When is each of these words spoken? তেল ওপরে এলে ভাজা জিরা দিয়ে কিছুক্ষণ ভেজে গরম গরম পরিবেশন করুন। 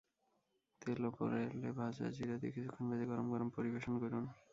তেল 0.81 1.01
ওপরে 1.05 1.39
এলে 1.47 1.69
ভাজা 1.79 2.05
জিরা 2.15 2.35
দিয়ে 2.41 2.53
কিছুক্ষণ 2.55 2.83
ভেজে 2.89 3.05
গরম 3.11 3.27
গরম 3.33 3.47
পরিবেশন 3.57 3.93
করুন। 4.03 4.23